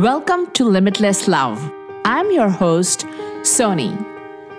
[0.00, 1.70] Welcome to Limitless Love.
[2.06, 3.00] I'm your host,
[3.42, 3.92] Soni.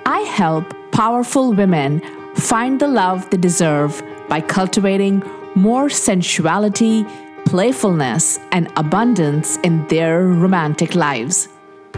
[0.06, 2.00] I help powerful women
[2.36, 5.24] find the love they deserve by cultivating
[5.56, 7.08] more sensuality,
[7.46, 11.48] playfulness, and abundance in their romantic lives.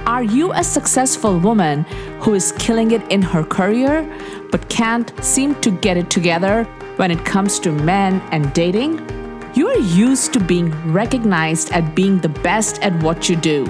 [0.05, 1.83] Are you a successful woman
[2.21, 4.09] who is killing it in her career
[4.51, 6.63] but can't seem to get it together
[6.95, 9.22] when it comes to men and dating?
[9.55, 13.67] You are used to being recognized at being the best at what you do.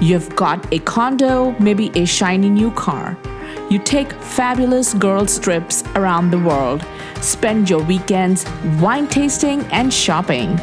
[0.00, 3.18] You've got a condo, maybe a shiny new car.
[3.68, 6.86] You take fabulous girls' trips around the world,
[7.20, 8.46] spend your weekends
[8.80, 10.56] wine tasting and shopping.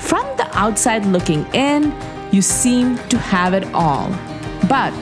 [0.00, 1.94] From the outside looking in,
[2.32, 4.10] you seem to have it all.
[4.68, 4.92] But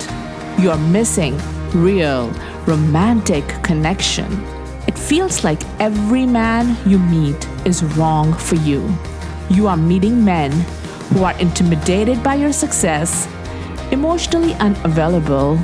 [0.59, 1.38] you're missing
[1.73, 2.30] real,
[2.66, 4.30] romantic connection.
[4.87, 8.96] It feels like every man you meet is wrong for you.
[9.50, 10.52] You are meeting men
[11.12, 13.29] who are intimidated by your success,
[13.90, 15.59] emotionally unavailable,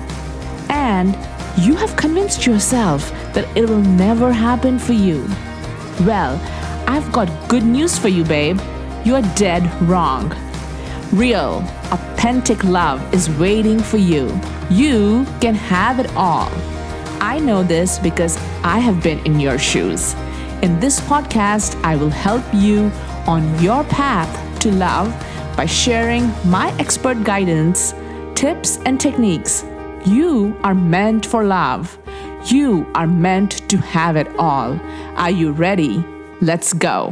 [0.68, 1.16] and
[1.58, 5.26] you have convinced yourself that it will never happen for you.
[6.00, 6.40] Well,
[6.86, 8.60] I've got good news for you, babe.
[9.04, 10.34] You're dead wrong.
[11.12, 14.38] Real, authentic love is waiting for you.
[14.68, 16.50] You can have it all.
[17.20, 20.14] I know this because I have been in your shoes.
[20.62, 22.90] In this podcast, I will help you
[23.26, 25.08] on your path to love
[25.54, 27.92] by sharing my expert guidance,
[28.34, 29.66] tips, and techniques.
[30.06, 31.98] You are meant for love.
[32.46, 34.80] You are meant to have it all.
[35.16, 36.02] Are you ready?
[36.40, 37.10] Let's go.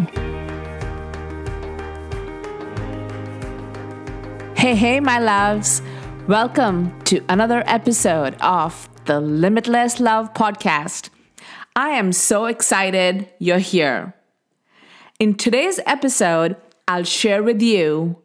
[4.56, 5.82] Hey, hey, my loves.
[6.26, 11.10] Welcome to another episode of the Limitless Love Podcast.
[11.76, 14.14] I am so excited you're here.
[15.18, 18.16] In today's episode, I'll share with you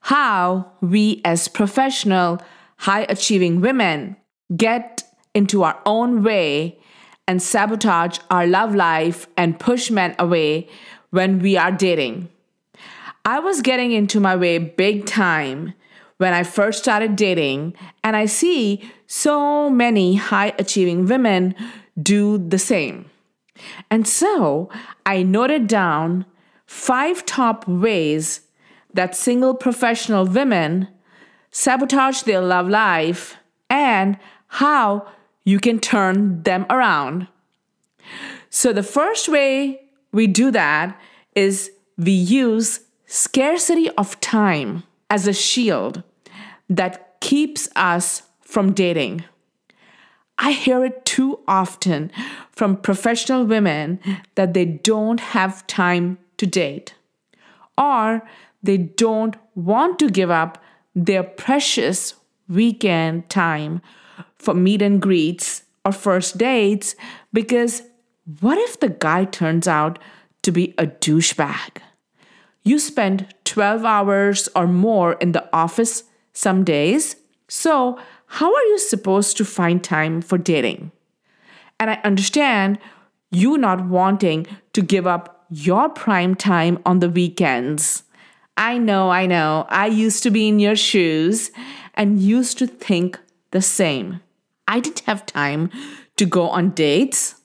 [0.00, 2.42] how we, as professional,
[2.78, 4.16] high achieving women,
[4.56, 6.80] get into our own way
[7.28, 10.68] and sabotage our love life and push men away
[11.10, 12.28] when we are dating.
[13.24, 15.74] I was getting into my way big time
[16.18, 21.54] when I first started dating, and I see so many high achieving women
[22.00, 23.10] do the same.
[23.90, 24.68] And so
[25.04, 26.26] I noted down
[26.66, 28.42] five top ways
[28.92, 30.88] that single professional women
[31.50, 33.36] sabotage their love life
[33.70, 34.18] and
[34.48, 35.06] how
[35.44, 37.28] you can turn them around.
[38.50, 39.80] So, the first way
[40.12, 41.00] we do that
[41.34, 46.02] is we use scarcity of time as a shield
[46.68, 49.24] that keeps us from dating.
[50.38, 52.10] I hear it too often
[52.52, 54.00] from professional women
[54.34, 56.94] that they don't have time to date
[57.78, 58.22] or
[58.62, 60.62] they don't want to give up
[60.94, 62.14] their precious
[62.48, 63.80] weekend time
[64.38, 66.94] for meet and greets or first dates
[67.32, 67.82] because
[68.40, 69.98] what if the guy turns out
[70.42, 71.78] to be a douchebag?
[72.62, 77.16] You spend 12 hours or more in the office some days,
[77.48, 80.92] so how are you supposed to find time for dating?
[81.78, 82.78] And I understand
[83.30, 88.02] you not wanting to give up your prime time on the weekends.
[88.56, 91.50] I know, I know, I used to be in your shoes
[91.94, 93.18] and used to think
[93.50, 94.20] the same.
[94.66, 95.70] I didn't have time
[96.16, 97.36] to go on dates.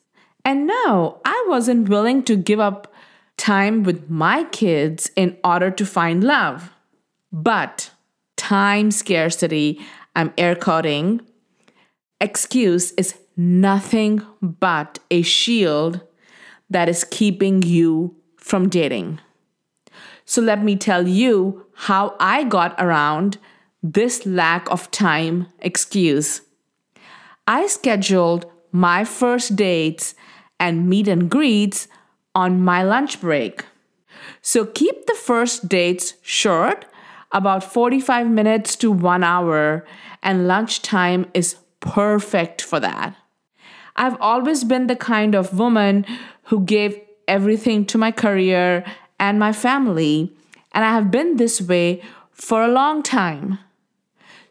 [0.43, 2.91] And no, I wasn't willing to give up
[3.37, 6.71] time with my kids in order to find love.
[7.31, 7.91] But
[8.37, 9.79] time scarcity,
[10.15, 11.21] I'm air quoting,
[12.19, 16.01] excuse is nothing but a shield
[16.69, 19.19] that is keeping you from dating.
[20.25, 23.37] So let me tell you how I got around
[23.83, 26.41] this lack of time excuse.
[27.47, 30.15] I scheduled my first dates
[30.59, 31.87] and meet and greets
[32.35, 33.65] on my lunch break.
[34.41, 36.85] So keep the first dates short,
[37.31, 39.85] about 45 minutes to one hour,
[40.21, 43.15] and lunchtime is perfect for that.
[43.95, 46.05] I've always been the kind of woman
[46.43, 48.83] who gave everything to my career
[49.19, 50.35] and my family,
[50.73, 52.01] and I have been this way
[52.31, 53.59] for a long time.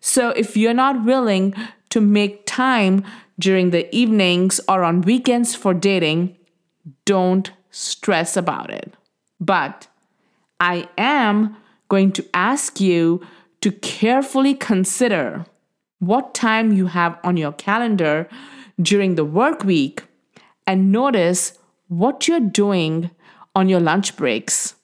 [0.00, 1.54] So if you're not willing
[1.90, 3.04] to make time
[3.38, 6.36] during the evenings or on weekends for dating,
[7.04, 8.94] don't stress about it.
[9.40, 9.88] But
[10.58, 11.56] I am
[11.90, 13.20] going to ask you
[13.60, 15.44] to carefully consider
[15.98, 18.26] what time you have on your calendar
[18.80, 20.04] during the work week
[20.66, 21.58] and notice
[21.88, 23.10] what you're doing
[23.54, 24.76] on your lunch breaks.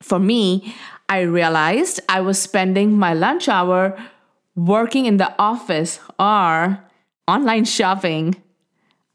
[0.00, 0.74] For me,
[1.08, 4.00] I realized I was spending my lunch hour
[4.54, 6.82] working in the office or
[7.28, 8.36] online shopping.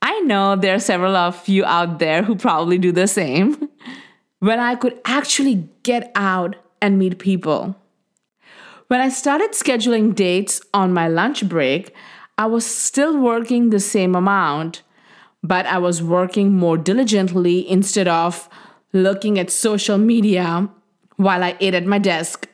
[0.01, 3.69] I know there are several of you out there who probably do the same.
[4.39, 7.75] when I could actually get out and meet people.
[8.87, 11.93] When I started scheduling dates on my lunch break,
[12.37, 14.83] I was still working the same amount,
[15.43, 18.47] but I was working more diligently instead of
[18.93, 20.69] looking at social media
[21.17, 22.47] while I ate at my desk.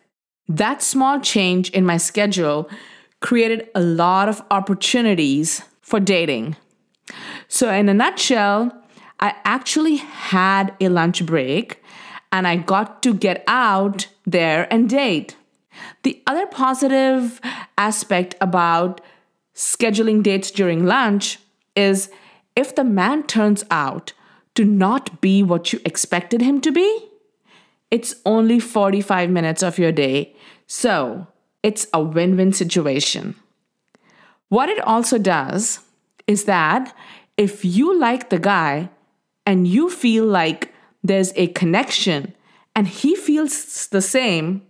[0.47, 2.69] That small change in my schedule
[3.19, 6.55] created a lot of opportunities for dating.
[7.47, 8.71] So, in a nutshell,
[9.19, 11.82] I actually had a lunch break
[12.33, 15.37] and I got to get out there and date.
[16.01, 17.39] The other positive
[17.77, 18.99] aspect about
[19.55, 21.37] scheduling dates during lunch
[21.75, 22.09] is
[22.55, 24.13] if the man turns out
[24.55, 27.09] to not be what you expected him to be,
[27.91, 30.35] it's only 45 minutes of your day.
[30.65, 31.27] So
[31.61, 33.35] it's a win win situation.
[34.49, 35.81] What it also does
[36.25, 36.95] is that
[37.37, 38.89] if you like the guy
[39.45, 40.72] and you feel like
[41.03, 42.33] there's a connection
[42.75, 44.63] and he feels the same,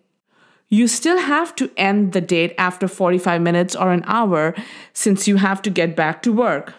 [0.70, 4.56] you still have to end the date after 45 minutes or an hour
[4.92, 6.74] since you have to get back to work.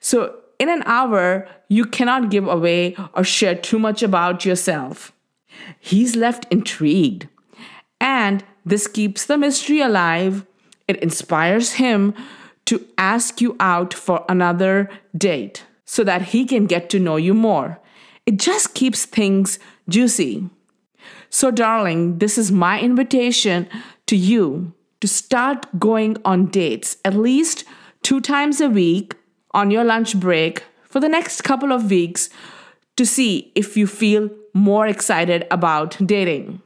[0.00, 5.12] So, in an hour, you cannot give away or share too much about yourself.
[5.78, 7.28] He's left intrigued.
[8.00, 10.46] And this keeps the mystery alive.
[10.88, 12.14] It inspires him
[12.66, 17.34] to ask you out for another date so that he can get to know you
[17.34, 17.80] more.
[18.26, 20.48] It just keeps things juicy.
[21.30, 23.68] So, darling, this is my invitation
[24.06, 27.64] to you to start going on dates at least
[28.02, 29.14] two times a week
[29.52, 32.30] on your lunch break for the next couple of weeks
[32.96, 36.62] to see if you feel more excited about dating.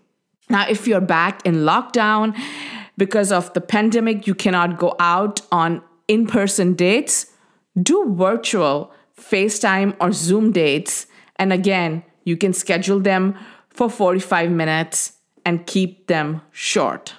[0.50, 2.36] Now, if you're back in lockdown
[2.96, 7.26] because of the pandemic, you cannot go out on in person dates,
[7.80, 11.06] do virtual FaceTime or Zoom dates.
[11.38, 13.36] And again, you can schedule them
[13.70, 15.12] for 45 minutes
[15.44, 17.14] and keep them short.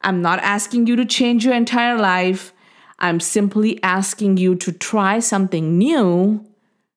[0.00, 2.52] I'm not asking you to change your entire life.
[2.98, 6.46] I'm simply asking you to try something new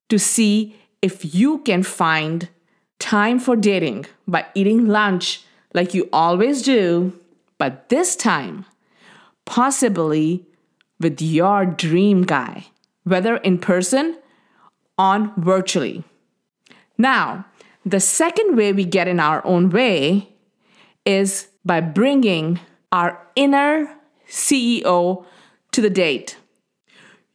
[0.10, 2.50] to see if you can find
[3.00, 5.44] time for dating by eating lunch
[5.74, 7.14] like you always do,
[7.58, 8.66] but this time,
[9.46, 10.46] possibly
[11.00, 12.68] with your dream guy,
[13.04, 14.18] whether in person
[14.98, 16.04] or virtually.
[17.00, 17.46] Now,
[17.86, 20.30] the second way we get in our own way
[21.06, 22.60] is by bringing
[22.92, 23.96] our inner
[24.28, 25.26] CEO
[25.72, 26.38] to the date.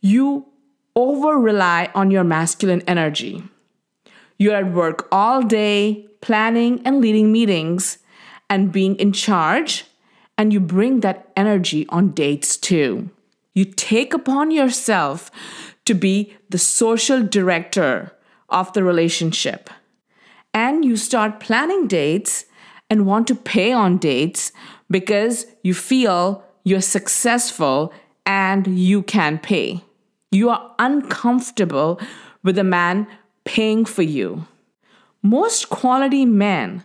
[0.00, 0.46] You
[0.94, 3.42] over rely on your masculine energy.
[4.38, 7.98] You're at work all day, planning and leading meetings
[8.50, 9.86] and being in charge,
[10.36, 13.08] and you bring that energy on dates too.
[13.54, 15.30] You take upon yourself
[15.86, 18.12] to be the social director
[18.48, 19.70] of the relationship.
[20.52, 22.44] And you start planning dates
[22.88, 24.52] and want to pay on dates
[24.90, 27.92] because you feel you're successful
[28.24, 29.82] and you can pay.
[30.30, 32.00] You are uncomfortable
[32.42, 33.06] with a man
[33.44, 34.46] paying for you.
[35.22, 36.84] Most quality men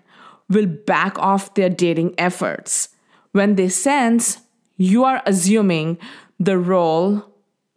[0.50, 2.89] will back off their dating efforts
[3.31, 4.39] when they sense
[4.77, 5.98] you are assuming
[6.39, 7.24] the role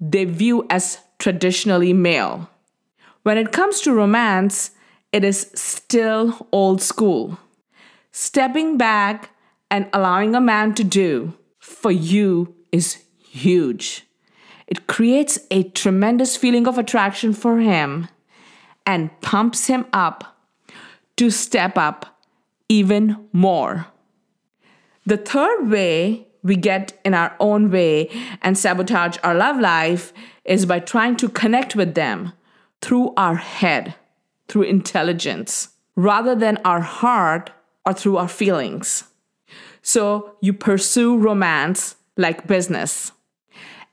[0.01, 2.49] they view as traditionally male.
[3.23, 4.73] When it comes to romance,
[5.13, 7.39] it is still old school.
[8.11, 9.31] Stepping back
[9.71, 14.07] and allowing a man to do for you is huge.
[14.67, 18.09] It creates a tremendous feeling of attraction for him
[18.85, 20.37] and pumps him up
[21.17, 22.21] to step up
[22.69, 23.87] even more.
[25.07, 28.11] The third way we get in our own way
[28.41, 30.13] and sabotage our love life
[30.45, 32.33] is by trying to connect with them
[32.83, 33.95] through our head,
[34.49, 37.51] through intelligence, rather than our heart
[37.87, 39.05] or through our feelings.
[39.81, 43.13] So you pursue romance like business.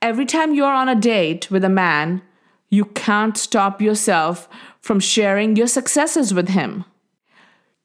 [0.02, 2.22] Every time you're on a date with a man,
[2.70, 4.50] you can't stop yourself
[4.82, 6.86] from sharing your successes with him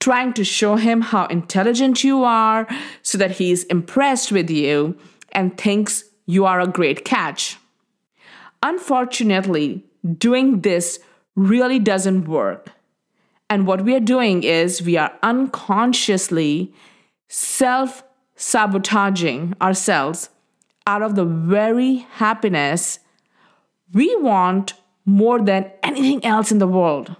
[0.05, 2.69] trying to show him how intelligent you are
[3.01, 4.95] so that he's impressed with you
[5.33, 7.57] and thinks you are a great catch.
[8.63, 9.83] Unfortunately,
[10.19, 10.99] doing this
[11.35, 12.71] really doesn't work.
[13.51, 16.73] And what we are doing is we are unconsciously
[17.29, 18.03] self
[18.37, 20.29] sabotaging ourselves
[20.87, 22.99] out of the very happiness
[23.93, 24.75] we want
[25.07, 27.17] more than anything else in the world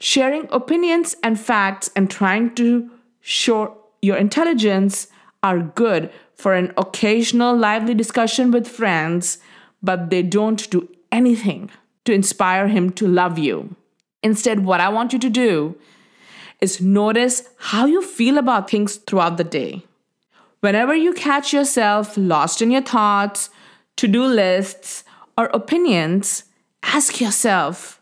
[0.00, 5.08] sharing opinions and facts and trying to show your intelligence
[5.42, 9.38] are good for an occasional lively discussion with friends,
[9.82, 11.70] but they don't do anything
[12.06, 13.76] to inspire him to love you.
[14.22, 15.76] Instead, what I want you to do
[16.60, 19.84] is notice how you feel about things throughout the day.
[20.60, 23.50] Whenever you catch yourself lost in your thoughts,
[23.96, 25.04] to do lists,
[25.38, 26.44] or opinions,
[26.82, 28.00] ask yourself,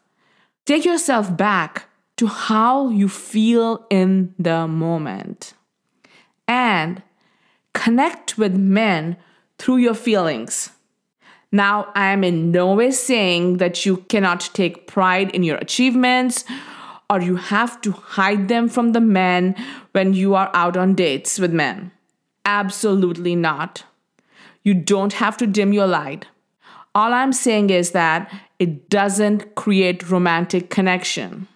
[0.66, 5.54] take yourself back to how you feel in the moment.
[6.46, 7.02] And
[7.72, 9.16] connect with men
[9.58, 10.70] through your feelings.
[11.54, 16.44] Now, I am in no way saying that you cannot take pride in your achievements
[17.08, 19.54] or you have to hide them from the men
[19.92, 21.92] when you are out on dates with men.
[22.44, 23.84] Absolutely not.
[24.64, 26.26] You don't have to dim your light.
[26.92, 31.46] All I'm saying is that it doesn't create romantic connection.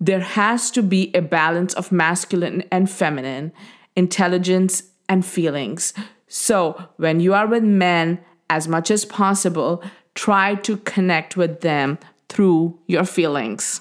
[0.00, 3.52] There has to be a balance of masculine and feminine,
[3.96, 5.92] intelligence and feelings.
[6.26, 8.18] So, when you are with men,
[8.54, 9.82] as much as possible,
[10.14, 13.80] try to connect with them through your feelings.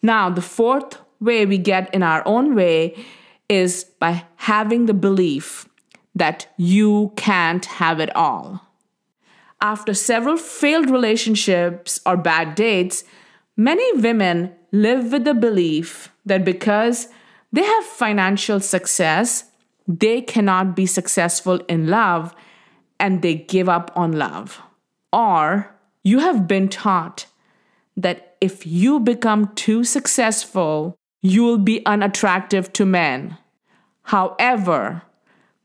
[0.00, 2.94] Now, the fourth way we get in our own way
[3.48, 5.68] is by having the belief
[6.14, 8.60] that you can't have it all.
[9.60, 13.02] After several failed relationships or bad dates,
[13.56, 17.08] many women live with the belief that because
[17.52, 19.44] they have financial success,
[19.88, 22.34] they cannot be successful in love
[22.98, 24.62] and they give up on love.
[25.12, 27.26] Or you have been taught
[27.96, 33.38] that if you become too successful, you'll be unattractive to men.
[34.02, 35.02] However,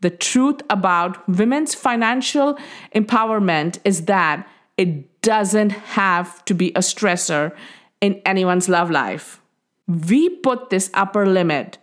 [0.01, 2.57] the truth about women's financial
[2.95, 7.53] empowerment is that it doesn't have to be a stressor
[7.99, 9.41] in anyone's love life.
[9.87, 11.77] We put this upper limit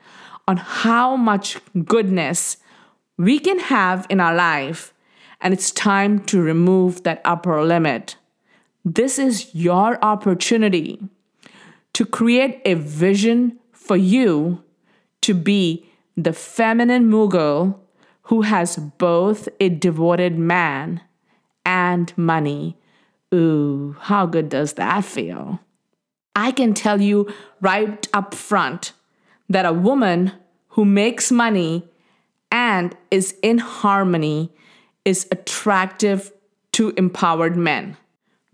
[0.49, 2.57] on how much goodness
[3.19, 4.95] we can have in our life,
[5.47, 8.17] and it's time to remove that upper limit.
[8.85, 10.99] This is your opportunity
[11.93, 14.65] to create a vision for you
[15.21, 15.87] to be
[16.17, 17.81] the feminine mogul
[18.23, 21.01] who has both a devoted man
[21.65, 22.77] and money.
[23.33, 25.61] Ooh, how good does that feel?
[26.35, 28.91] I can tell you right up front
[29.49, 30.33] that a woman
[30.71, 31.89] who makes money
[32.51, 34.51] and is in harmony
[35.07, 36.33] is attractive
[36.73, 37.97] to empowered men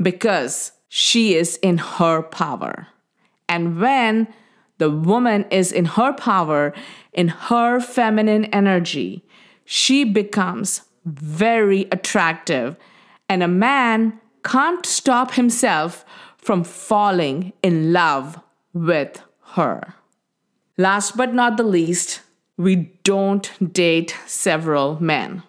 [0.00, 2.86] because she is in her power.
[3.48, 4.28] And when
[4.78, 6.74] the woman is in her power,
[7.12, 9.24] in her feminine energy,
[9.64, 12.76] she becomes very attractive,
[13.28, 16.04] and a man can't stop himself
[16.36, 18.38] from falling in love
[18.74, 19.22] with
[19.54, 19.94] her.
[20.76, 22.20] Last but not the least,
[22.56, 25.42] we don't date several men.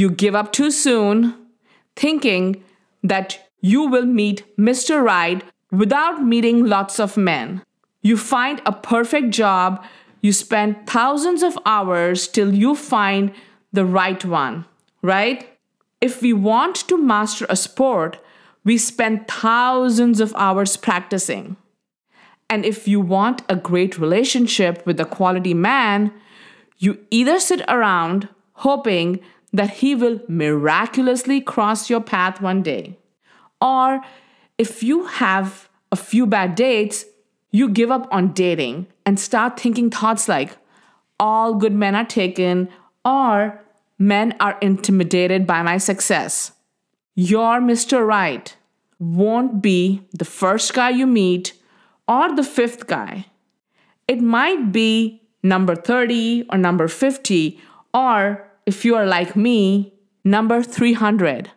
[0.00, 1.34] You give up too soon,
[1.94, 2.64] thinking
[3.02, 5.02] that you will meet Mr.
[5.02, 7.60] Right without meeting lots of men.
[8.00, 9.84] You find a perfect job,
[10.22, 13.32] you spend thousands of hours till you find
[13.74, 14.64] the right one,
[15.02, 15.46] right?
[16.00, 18.18] If we want to master a sport,
[18.64, 21.58] we spend thousands of hours practicing.
[22.48, 26.10] And if you want a great relationship with a quality man,
[26.78, 28.30] you either sit around
[28.64, 29.20] hoping
[29.52, 32.96] that he will miraculously cross your path one day,
[33.60, 34.00] or
[34.58, 37.04] if you have a few bad dates,
[37.50, 40.56] you give up on dating and start thinking thoughts like,
[41.18, 42.68] all good men are taken,
[43.04, 43.60] or
[43.98, 46.52] men are intimidated by my success.
[47.14, 48.06] Your Mr.
[48.06, 48.56] Right
[48.98, 51.54] won't be the first guy you meet
[52.06, 53.26] or the fifth guy.
[54.06, 57.60] It might be number 30 or number 50,
[57.92, 61.50] or if you are like me, number 300.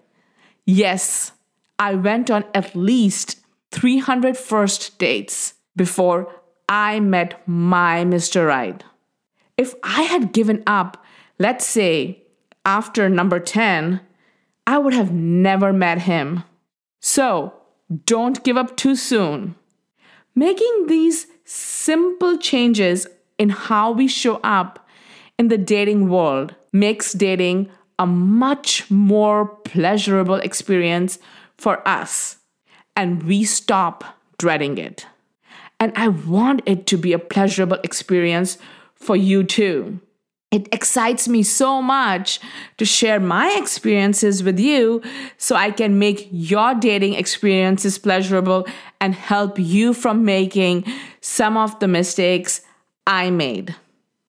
[0.66, 1.32] Yes,
[1.78, 3.40] I went on at least
[3.72, 6.34] 300 first dates before
[6.70, 8.48] I met my Mr.
[8.48, 8.84] Right.
[9.58, 11.04] If I had given up,
[11.38, 12.24] let's say,
[12.66, 14.00] after number 10,
[14.66, 16.44] I would have never met him.
[17.02, 17.54] So,
[18.06, 19.56] don't give up too soon.
[20.36, 23.08] Making these simple changes
[23.38, 24.88] in how we show up
[25.38, 31.20] in the dating world makes dating a much more pleasurable experience
[31.58, 32.38] for us,
[32.96, 34.04] and we stop
[34.38, 35.06] dreading it.
[35.80, 38.58] And I want it to be a pleasurable experience
[38.96, 40.00] for you too.
[40.52, 42.40] It excites me so much
[42.78, 45.02] to share my experiences with you
[45.38, 48.68] so I can make your dating experiences pleasurable
[49.02, 50.86] and help you from making
[51.22, 52.62] some of the mistakes
[53.08, 53.76] I made.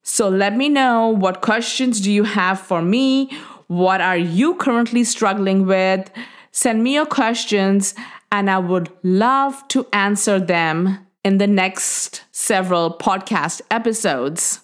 [0.04, 3.30] So let me know what questions do you have for me?
[3.68, 6.11] What are you currently struggling with?
[6.52, 7.94] Send me your questions
[8.30, 14.61] and I would love to answer them in the next several podcast episodes.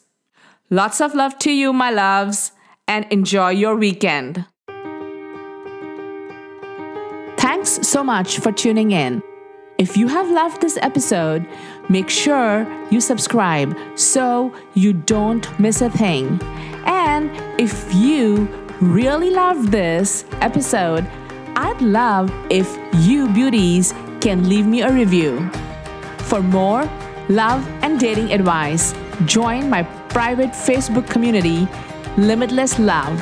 [0.69, 2.53] Lots of love to you, my loves,
[2.87, 4.45] and enjoy your weekend.
[7.39, 9.23] Thanks so much for tuning in.
[9.81, 11.49] If you have loved this episode,
[11.89, 16.39] make sure you subscribe so you don't miss a thing.
[16.85, 18.47] And if you
[18.83, 21.09] really love this episode,
[21.57, 25.49] I'd love if you beauties can leave me a review.
[26.29, 26.85] For more
[27.31, 28.93] love and dating advice,
[29.25, 31.67] join my private Facebook community,
[32.19, 33.19] Limitless Love.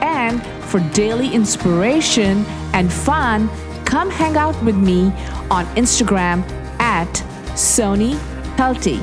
[0.00, 3.50] And for daily inspiration and fun,
[3.88, 5.04] come hang out with me
[5.50, 6.46] on Instagram
[6.78, 7.08] at
[7.56, 8.18] Soni
[8.58, 9.00] Pelty.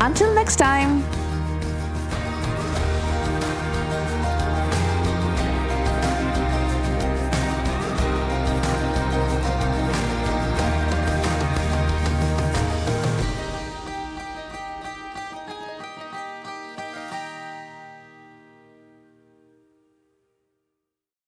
[0.00, 1.15] Until next time.